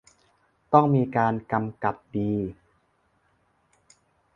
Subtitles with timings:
[0.73, 2.33] ต้องมีการกำกับดี